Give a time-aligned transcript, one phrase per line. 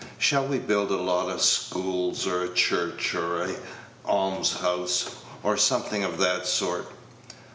[0.17, 3.47] Shall we build a lot of schools, or a church, or
[4.03, 5.11] almshouses,
[5.43, 6.87] or something of that sort?